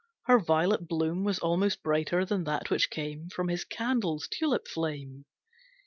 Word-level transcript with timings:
Her 0.23 0.39
violet 0.39 0.87
bloom 0.87 1.23
Was 1.23 1.37
almost 1.37 1.83
brighter 1.83 2.25
than 2.25 2.43
that 2.45 2.71
which 2.71 2.89
came 2.89 3.29
From 3.29 3.49
his 3.49 3.63
candle's 3.63 4.27
tulip 4.27 4.67
flame. 4.67 5.25